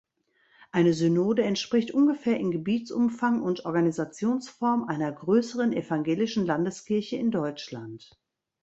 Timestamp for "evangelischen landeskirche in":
5.73-7.29